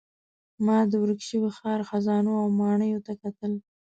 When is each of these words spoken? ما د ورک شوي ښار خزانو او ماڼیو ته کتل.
ما 0.65 0.77
د 0.91 0.93
ورک 1.03 1.19
شوي 1.29 1.49
ښار 1.57 1.79
خزانو 1.89 2.31
او 2.41 2.47
ماڼیو 2.59 3.03
ته 3.05 3.13
کتل. 3.21 3.53